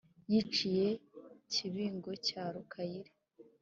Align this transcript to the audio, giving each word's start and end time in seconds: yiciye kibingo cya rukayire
yiciye 0.31 0.87
kibingo 1.51 2.11
cya 2.27 2.43
rukayire 2.53 3.11